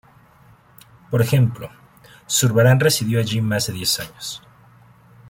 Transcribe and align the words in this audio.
Por 1.11 1.21
ejemplo, 1.21 1.69
Zurbarán 2.27 2.79
residió 2.79 3.19
allí 3.19 3.39
más 3.39 3.67
de 3.67 3.73
diez 3.73 3.99
años. 3.99 4.41